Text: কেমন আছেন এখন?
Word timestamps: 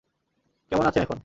কেমন 0.71 0.85
আছেন 0.87 1.01
এখন? 1.05 1.19